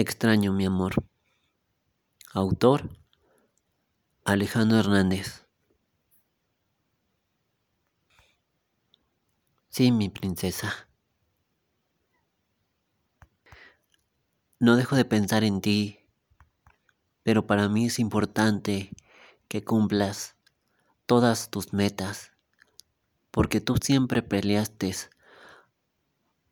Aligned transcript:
Extraño, 0.00 0.54
mi 0.54 0.64
amor. 0.64 0.94
Autor 2.32 2.88
Alejandro 4.24 4.78
Hernández. 4.78 5.46
Sí, 9.68 9.92
mi 9.92 10.08
princesa. 10.08 10.88
No 14.58 14.76
dejo 14.76 14.96
de 14.96 15.04
pensar 15.04 15.44
en 15.44 15.60
ti, 15.60 15.98
pero 17.22 17.46
para 17.46 17.68
mí 17.68 17.84
es 17.84 17.98
importante 17.98 18.92
que 19.48 19.62
cumplas 19.62 20.34
todas 21.04 21.50
tus 21.50 21.74
metas, 21.74 22.32
porque 23.30 23.60
tú 23.60 23.74
siempre 23.76 24.22
peleaste 24.22 24.94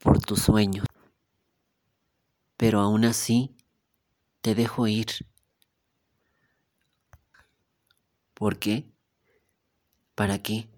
por 0.01 0.19
tus 0.19 0.43
sueños, 0.43 0.85
pero 2.59 2.81
aún 2.81 3.05
así 3.07 3.57
te 4.43 4.55
dejo 4.55 4.89
ir. 4.89 5.07
¿Por 8.35 8.59
qué? 8.59 8.93
¿Para 10.15 10.43
qué? 10.43 10.69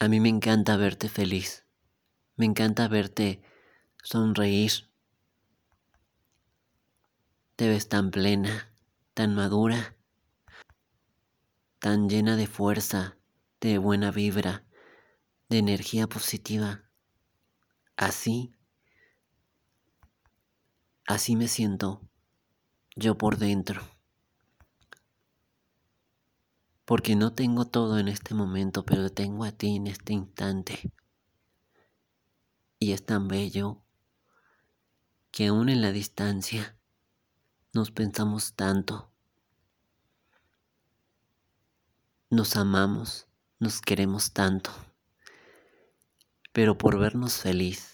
A 0.00 0.08
mí 0.08 0.18
me 0.18 0.28
encanta 0.28 0.76
verte 0.76 1.08
feliz, 1.08 1.64
me 2.36 2.44
encanta 2.44 2.88
verte 2.88 3.40
sonreír. 4.02 4.90
Te 7.54 7.68
ves 7.68 7.88
tan 7.88 8.10
plena, 8.10 8.74
tan 9.14 9.36
madura, 9.36 9.96
tan 11.78 12.08
llena 12.08 12.36
de 12.36 12.48
fuerza, 12.48 13.16
de 13.60 13.78
buena 13.78 14.10
vibra, 14.10 14.64
de 15.48 15.58
energía 15.58 16.08
positiva. 16.08 16.90
Así, 17.96 18.52
así 21.06 21.36
me 21.36 21.48
siento 21.48 22.00
yo 22.96 23.18
por 23.18 23.38
dentro. 23.38 23.82
Porque 26.84 27.16
no 27.16 27.32
tengo 27.32 27.64
todo 27.64 27.98
en 27.98 28.08
este 28.08 28.34
momento, 28.34 28.84
pero 28.84 29.10
tengo 29.10 29.44
a 29.44 29.52
ti 29.52 29.76
en 29.76 29.86
este 29.86 30.12
instante. 30.12 30.92
Y 32.78 32.92
es 32.92 33.04
tan 33.04 33.28
bello 33.28 33.82
que 35.30 35.46
aún 35.46 35.68
en 35.68 35.80
la 35.80 35.92
distancia 35.92 36.76
nos 37.72 37.90
pensamos 37.90 38.54
tanto. 38.54 39.10
Nos 42.30 42.56
amamos, 42.56 43.26
nos 43.58 43.80
queremos 43.80 44.32
tanto. 44.32 44.70
Pero 46.52 46.76
por 46.78 46.98
vernos 46.98 47.38
feliz, 47.38 47.93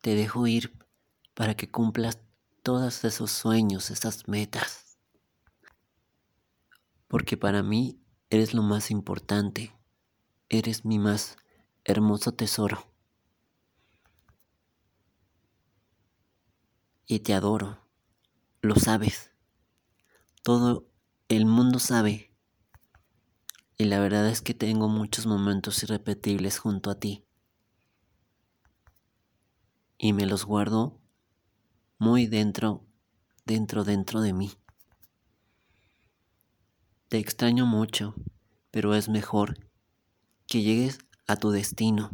te 0.00 0.14
dejo 0.14 0.46
ir 0.46 0.76
para 1.34 1.54
que 1.54 1.70
cumplas 1.70 2.20
todos 2.62 3.04
esos 3.04 3.30
sueños, 3.30 3.90
esas 3.90 4.28
metas. 4.28 4.98
Porque 7.06 7.36
para 7.36 7.62
mí 7.62 8.00
eres 8.30 8.54
lo 8.54 8.62
más 8.62 8.90
importante, 8.90 9.74
eres 10.48 10.84
mi 10.84 10.98
más 10.98 11.36
hermoso 11.84 12.32
tesoro. 12.32 12.88
y 17.08 17.20
te 17.20 17.34
adoro. 17.34 17.78
Lo 18.60 18.76
sabes. 18.76 19.32
Todo 20.42 20.86
el 21.28 21.46
mundo 21.46 21.80
sabe. 21.80 22.36
Y 23.78 23.84
la 23.84 23.98
verdad 23.98 24.28
es 24.28 24.42
que 24.42 24.54
tengo 24.54 24.88
muchos 24.88 25.26
momentos 25.26 25.82
irrepetibles 25.82 26.58
junto 26.58 26.90
a 26.90 27.00
ti. 27.00 27.24
Y 29.98 30.12
me 30.12 30.26
los 30.26 30.44
guardo 30.44 31.00
muy 31.98 32.26
dentro, 32.26 32.86
dentro, 33.44 33.82
dentro 33.82 34.20
de 34.20 34.32
mí. 34.32 34.52
Te 37.08 37.18
extraño 37.18 37.66
mucho, 37.66 38.14
pero 38.70 38.94
es 38.94 39.08
mejor 39.08 39.58
que 40.46 40.62
llegues 40.62 40.98
a 41.26 41.36
tu 41.36 41.50
destino. 41.50 42.10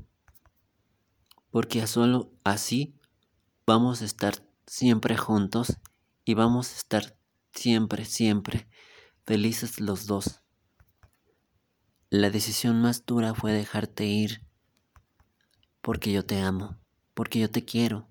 Porque 1.51 1.87
solo 1.87 2.33
así 2.43 2.99
vamos 3.67 4.03
a 4.03 4.07
estar 4.07 4.43
siempre 4.67 5.17
juntos 5.17 5.79
y 6.25 6.35
vamos 6.35 6.73
a 6.73 6.77
estar 6.77 7.17
siempre, 7.53 8.05
siempre 8.05 8.67
felices 9.25 9.81
los 9.81 10.07
dos. 10.07 10.41
La 12.11 12.31
decisión 12.31 12.81
más 12.81 13.05
dura 13.05 13.35
fue 13.35 13.53
dejarte 13.53 14.07
ir 14.07 14.47
porque 15.81 16.13
yo 16.13 16.25
te 16.25 16.41
amo, 16.41 16.79
porque 17.15 17.41
yo 17.41 17.51
te 17.51 17.65
quiero. 17.65 18.09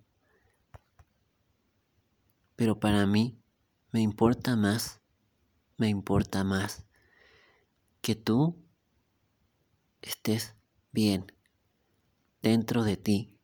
Pero 2.55 2.79
para 2.79 3.05
mí 3.05 3.37
me 3.91 4.01
importa 4.01 4.55
más, 4.55 5.01
me 5.77 5.89
importa 5.89 6.43
más 6.43 6.85
que 8.01 8.15
tú 8.15 8.63
estés 10.01 10.55
bien 10.91 11.31
dentro 12.41 12.83
de 12.83 12.97
ti 12.97 13.39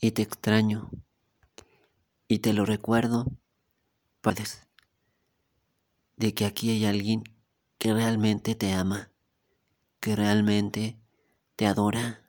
y 0.00 0.12
te 0.12 0.22
extraño 0.22 0.90
y 2.26 2.38
te 2.38 2.52
lo 2.52 2.64
recuerdo, 2.64 3.26
puedes, 4.20 4.68
de 6.16 6.32
que 6.32 6.44
aquí 6.44 6.70
hay 6.70 6.84
alguien 6.84 7.24
que 7.78 7.92
realmente 7.92 8.54
te 8.54 8.72
ama, 8.72 9.10
que 10.00 10.14
realmente 10.14 10.99
te 11.60 11.66
adora, 11.66 12.22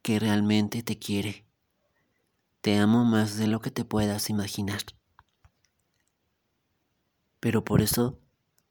que 0.00 0.20
realmente 0.20 0.84
te 0.84 0.96
quiere. 0.96 1.44
Te 2.60 2.78
amo 2.78 3.04
más 3.04 3.36
de 3.36 3.48
lo 3.48 3.58
que 3.58 3.72
te 3.72 3.84
puedas 3.84 4.30
imaginar. 4.30 4.80
Pero 7.40 7.64
por 7.64 7.82
eso 7.82 8.20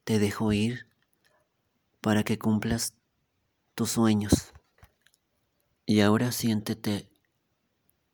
te 0.04 0.18
dejo 0.18 0.54
ir 0.54 0.88
para 2.00 2.24
que 2.24 2.38
cumplas 2.38 2.94
tus 3.74 3.90
sueños. 3.90 4.54
Y 5.84 6.00
ahora 6.00 6.32
siéntete 6.32 7.10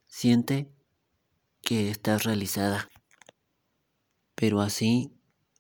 Siente 0.05 0.75
que 1.61 1.89
estás 1.89 2.25
realizada. 2.25 2.91
Pero 4.35 4.61
así 4.61 5.13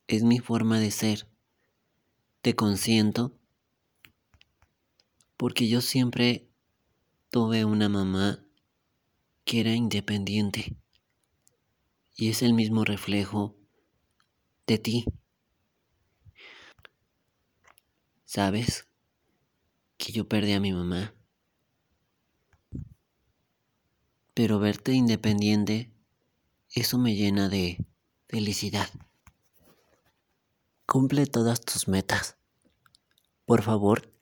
es 0.09 0.25
mi 0.25 0.41
forma 0.41 0.81
de 0.81 0.91
ser. 0.91 1.29
Te 2.41 2.57
consiento 2.57 3.39
porque 5.43 5.67
yo 5.67 5.81
siempre 5.81 6.49
tuve 7.29 7.65
una 7.65 7.89
mamá 7.89 8.47
que 9.45 9.59
era 9.59 9.73
independiente 9.73 10.77
y 12.15 12.29
es 12.29 12.43
el 12.43 12.55
mismo 12.55 12.85
reflejo 12.85 13.57
de 14.69 14.79
ti. 14.79 15.05
¿Sabes 18.25 18.87
que 19.97 20.13
yo 20.13 20.29
perdí 20.29 20.53
a 20.53 20.61
mi 20.61 20.73
mamá? 20.73 21.13
Pero 24.35 24.61
verte 24.61 24.93
independiente, 24.93 25.93
eso 26.71 26.99
me 26.99 27.17
llena 27.17 27.49
de 27.49 27.85
felicidad. 28.29 28.89
Cumple 30.87 31.27
todas 31.27 31.61
tus 31.63 31.89
metas. 31.89 32.37
Por 33.45 33.63
favor, 33.63 34.13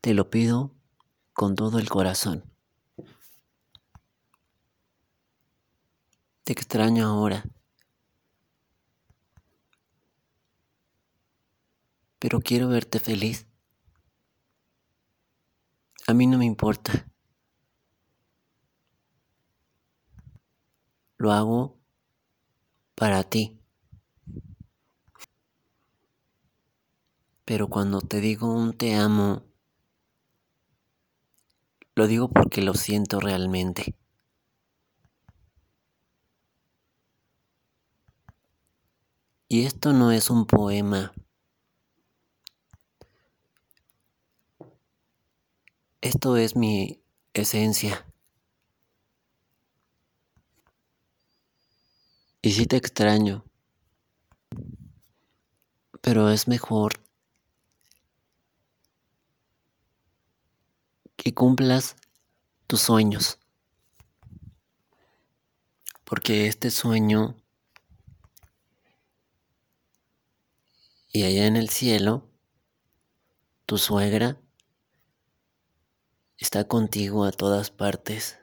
te 0.00 0.14
lo 0.14 0.30
pido 0.30 0.74
con 1.32 1.54
todo 1.54 1.78
el 1.78 1.88
corazón. 1.88 2.44
Te 6.44 6.52
extraño 6.52 7.06
ahora. 7.06 7.44
Pero 12.18 12.40
quiero 12.40 12.68
verte 12.68 12.98
feliz. 12.98 13.46
A 16.06 16.14
mí 16.14 16.26
no 16.26 16.38
me 16.38 16.46
importa 16.46 17.08
lo 21.18 21.32
hago 21.32 21.76
para 22.94 23.24
ti. 23.24 23.60
Pero 27.44 27.68
cuando 27.68 28.00
te 28.00 28.20
digo 28.20 28.52
un 28.52 28.72
te 28.72 28.94
amo, 28.94 29.47
lo 31.98 32.06
digo 32.06 32.28
porque 32.28 32.62
lo 32.62 32.74
siento 32.74 33.18
realmente. 33.18 33.96
Y 39.48 39.64
esto 39.66 39.92
no 39.92 40.12
es 40.12 40.30
un 40.30 40.46
poema. 40.46 41.12
Esto 46.00 46.36
es 46.36 46.54
mi 46.54 47.00
esencia. 47.34 48.06
Y 52.40 52.52
sí 52.52 52.66
te 52.66 52.76
extraño. 52.76 53.44
Pero 56.00 56.30
es 56.30 56.46
mejor 56.46 57.07
que 61.28 61.34
cumplas 61.34 61.94
tus 62.66 62.80
sueños. 62.80 63.38
Porque 66.04 66.46
este 66.46 66.70
sueño 66.70 67.36
y 71.12 71.24
allá 71.24 71.44
en 71.44 71.56
el 71.56 71.68
cielo, 71.68 72.26
tu 73.66 73.76
suegra 73.76 74.40
está 76.38 76.66
contigo 76.66 77.26
a 77.26 77.30
todas 77.30 77.70
partes, 77.70 78.38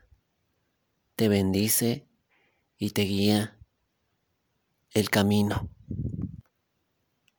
te 1.16 1.28
bendice 1.28 2.08
y 2.78 2.92
te 2.92 3.02
guía 3.02 3.58
el 4.92 5.10
camino. 5.10 5.72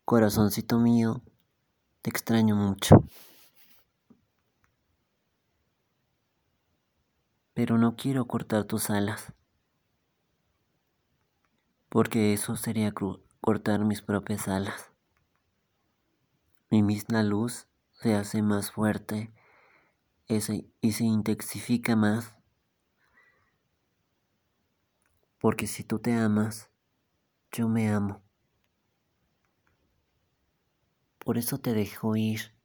Corazoncito 0.04 0.80
mío, 0.80 1.22
te 2.02 2.10
extraño 2.10 2.56
mucho. 2.56 3.04
Pero 7.56 7.76
no 7.76 7.96
quiero 7.96 8.28
cortar 8.28 8.66
tus 8.66 8.88
alas, 8.88 9.32
porque 11.88 12.32
eso 12.32 12.54
sería 12.54 12.92
cortar 13.40 13.84
mis 13.84 14.00
propias 14.00 14.46
alas. 14.46 14.92
Mi 16.70 16.80
misma 16.80 17.24
luz 17.24 17.66
se 17.90 18.14
hace 18.14 18.40
más 18.40 18.70
fuerte 18.70 19.32
y 20.28 20.40
se 20.92 21.04
intensifica 21.04 21.96
más. 21.96 22.36
Porque 25.38 25.66
si 25.66 25.82
tú 25.82 25.98
te 25.98 26.12
amas, 26.12 26.68
yo 27.52 27.68
me 27.68 27.88
amo. 27.88 28.22
Por 31.18 31.36
eso 31.36 31.58
te 31.58 31.74
dejo 31.74 32.16
ir. 32.16 32.55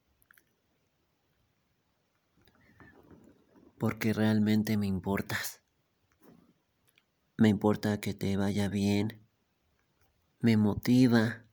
Porque 3.82 4.14
realmente 4.14 4.78
me 4.78 4.86
importas. 4.86 5.64
Me 7.36 7.50
importa 7.50 8.00
que 8.00 8.14
te 8.14 8.38
vaya 8.38 8.70
bien. 8.70 9.28
Me 10.40 10.56
motiva. 10.56 11.44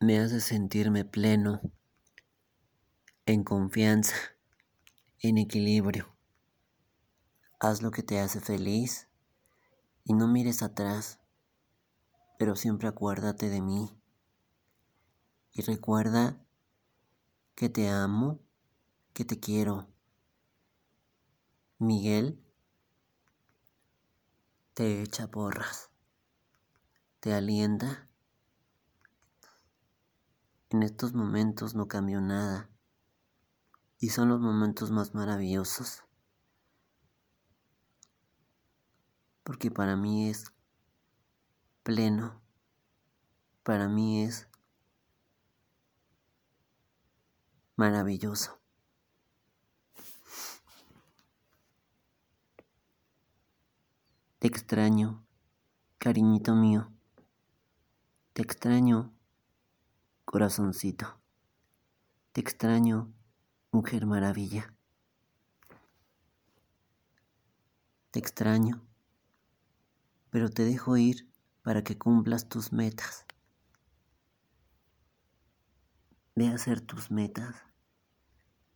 Me 0.00 0.18
hace 0.18 0.40
sentirme 0.40 1.04
pleno 1.04 1.60
en 3.24 3.44
confianza, 3.44 4.16
en 5.20 5.38
equilibrio. 5.38 6.12
Haz 7.60 7.80
lo 7.80 7.92
que 7.92 8.02
te 8.02 8.18
hace 8.18 8.40
feliz 8.40 9.08
y 10.02 10.12
no 10.12 10.26
mires 10.26 10.64
atrás, 10.64 11.20
pero 12.36 12.56
siempre 12.56 12.88
acuérdate 12.88 13.48
de 13.48 13.62
mí. 13.62 13.96
Y 15.52 15.62
recuerda 15.62 16.44
que 17.54 17.68
te 17.68 17.88
amo, 17.88 18.40
que 19.18 19.24
te 19.24 19.40
quiero. 19.40 19.88
Miguel 21.80 22.40
te 24.74 25.02
echa 25.02 25.28
porras, 25.28 25.90
te 27.18 27.34
alienta. 27.34 28.08
En 30.70 30.84
estos 30.84 31.14
momentos 31.14 31.74
no 31.74 31.88
cambió 31.88 32.20
nada 32.20 32.70
y 33.98 34.10
son 34.10 34.28
los 34.28 34.38
momentos 34.38 34.92
más 34.92 35.16
maravillosos. 35.16 36.04
Porque 39.42 39.72
para 39.72 39.96
mí 39.96 40.30
es 40.30 40.52
pleno, 41.82 42.40
para 43.64 43.88
mí 43.88 44.22
es 44.22 44.46
maravilloso. 47.74 48.57
Te 54.40 54.46
extraño, 54.46 55.26
cariñito 55.98 56.54
mío. 56.54 56.92
Te 58.34 58.42
extraño, 58.42 59.12
corazoncito. 60.24 61.20
Te 62.30 62.40
extraño, 62.40 63.12
Mujer 63.72 64.06
Maravilla. 64.06 64.72
Te 68.12 68.20
extraño, 68.20 68.86
pero 70.30 70.48
te 70.50 70.64
dejo 70.64 70.96
ir 70.96 71.28
para 71.62 71.82
que 71.82 71.98
cumplas 71.98 72.48
tus 72.48 72.72
metas. 72.72 73.26
Ve 76.36 76.46
a 76.46 76.54
hacer 76.54 76.80
tus 76.80 77.10
metas, 77.10 77.56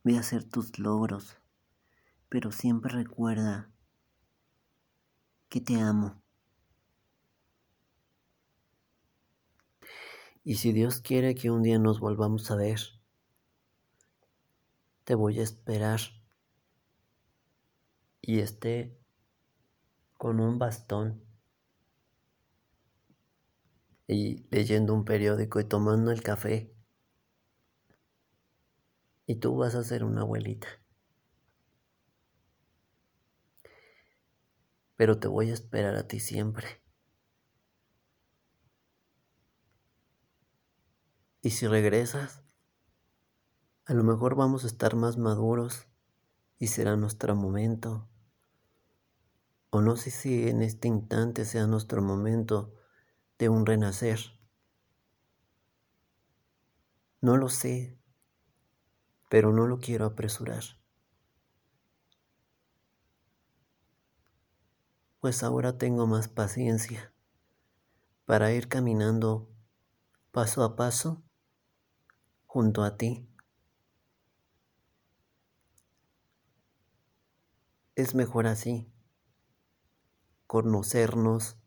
ve 0.03 0.17
a 0.17 0.21
hacer 0.23 0.43
tus 0.43 0.77
logros, 0.81 1.37
pero 2.29 2.51
siempre 2.51 2.93
recuerda 2.93 3.72
que 5.53 5.61
te 5.61 5.77
amo. 5.77 6.19
Y 10.43 10.55
si 10.55 10.73
Dios 10.73 11.03
quiere 11.03 11.35
que 11.35 11.51
un 11.51 11.63
día 11.63 11.79
nos 11.79 12.01
volvamos 12.01 12.51
a 12.51 12.57
ver, 12.57 12.81
te 15.05 15.15
voy 15.15 15.41
a 15.41 15.43
esperar. 15.43 16.01
Y 18.23 18.39
esté 18.39 18.97
con 20.17 20.41
un 20.41 20.59
bastón 20.59 21.23
y 24.07 24.47
leyendo 24.51 24.95
un 24.95 25.05
periódico 25.05 25.61
y 25.61 25.65
tomando 25.65 26.13
el 26.13 26.23
café. 26.23 26.73
Y 29.27 29.35
tú 29.37 29.55
vas 29.57 29.75
a 29.75 29.85
ser 29.85 30.03
una 30.03 30.23
abuelita. 30.23 30.82
Pero 34.97 35.19
te 35.19 35.29
voy 35.29 35.51
a 35.51 35.55
esperar 35.55 35.97
a 35.97 36.07
ti 36.07 36.21
siempre. 36.21 36.83
Y 41.43 41.51
si 41.51 41.67
regresas, 41.67 42.45
a 43.85 43.95
lo 43.95 44.05
mejor 44.05 44.37
vamos 44.37 44.63
a 44.63 44.69
estar 44.69 44.95
más 44.95 45.19
maduros 45.19 45.89
y 46.59 46.69
será 46.69 46.97
nuestro 46.97 47.35
momento. 47.35 48.09
O 49.71 49.81
no 49.81 49.97
sé 49.97 50.11
si 50.11 50.49
en 50.49 50.63
este 50.63 50.87
instante 50.87 51.45
sea 51.45 51.67
nuestro 51.67 52.01
momento 52.01 52.75
de 53.39 53.49
un 53.49 53.67
renacer. 53.67 54.21
No 57.21 57.37
lo 57.37 57.49
sé, 57.49 57.99
pero 59.29 59.53
no 59.53 59.67
lo 59.67 59.81
quiero 59.81 60.05
apresurar. 60.05 60.82
Pues 65.23 65.43
ahora 65.43 65.79
tengo 65.79 66.07
más 66.07 66.29
paciencia 66.29 67.15
para 68.27 68.53
ir 68.53 68.69
caminando 68.69 69.49
paso 70.33 70.63
a 70.65 70.77
paso 70.77 71.23
junto 72.45 72.83
a 72.83 72.99
ti. 72.99 73.27
es 77.95 78.15
mejor 78.15 78.47
así, 78.47 78.91
conocernos 80.47 81.59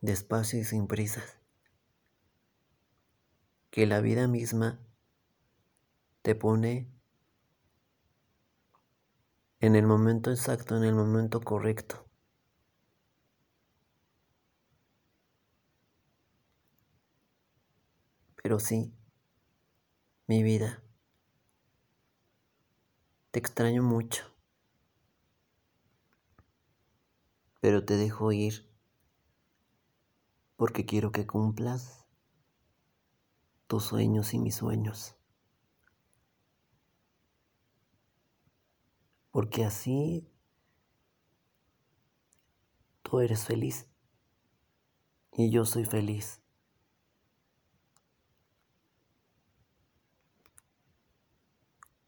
despacio 0.00 0.60
y 0.60 0.64
sin 0.64 0.86
prisas, 0.86 1.38
que 3.70 3.86
la 3.86 4.00
vida 4.00 4.28
misma 4.28 4.80
te 6.22 6.34
pone 6.34 6.93
en 9.66 9.76
el 9.76 9.86
momento 9.86 10.30
exacto, 10.30 10.76
en 10.76 10.84
el 10.84 10.94
momento 10.94 11.40
correcto. 11.40 12.06
Pero 18.42 18.60
sí, 18.60 18.92
mi 20.28 20.42
vida, 20.42 20.82
te 23.30 23.38
extraño 23.38 23.82
mucho. 23.82 24.34
pero 27.64 27.82
te 27.82 27.96
dejo 27.96 28.30
ir 28.30 28.68
porque 30.56 30.84
quiero 30.84 31.12
que 31.12 31.26
cumplas 31.26 32.04
tus 33.66 33.84
sueños 33.84 34.34
y 34.34 34.38
mis 34.38 34.56
sueños. 34.56 35.16
Porque 39.34 39.64
así 39.64 40.30
tú 43.02 43.18
eres 43.18 43.44
feliz 43.44 43.88
y 45.32 45.50
yo 45.50 45.64
soy 45.64 45.84
feliz. 45.86 46.40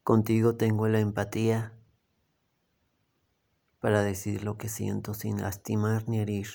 Contigo 0.05 0.57
tengo 0.57 0.87
la 0.87 1.01
empatía 1.01 1.77
para 3.81 4.05
decir 4.05 4.45
lo 4.45 4.57
que 4.57 4.69
siento 4.69 5.13
sin 5.13 5.43
lastimar 5.43 6.09
ni 6.09 6.21
herir. 6.21 6.47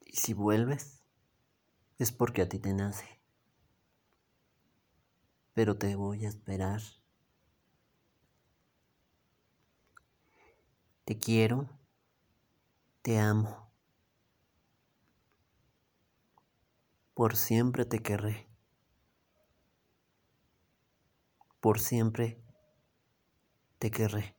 Y 0.00 0.16
si 0.16 0.34
vuelves, 0.34 1.04
es 1.98 2.10
porque 2.10 2.42
a 2.42 2.48
ti 2.48 2.58
te 2.58 2.74
nace. 2.74 3.23
Pero 5.54 5.76
te 5.78 5.94
voy 5.96 6.26
a 6.26 6.28
esperar. 6.28 6.82
Te 11.04 11.18
quiero, 11.18 11.68
te 13.02 13.18
amo. 13.18 13.70
Por 17.14 17.36
siempre 17.36 17.84
te 17.84 18.00
querré. 18.00 18.48
Por 21.60 21.78
siempre 21.78 22.42
te 23.78 23.90
querré. 23.90 24.34